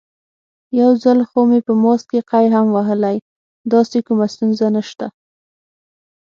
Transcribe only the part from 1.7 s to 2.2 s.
ماسک کې